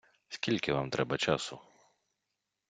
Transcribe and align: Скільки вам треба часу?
Скільки 0.29 0.73
вам 0.73 0.89
треба 0.89 1.17
часу? 1.17 1.59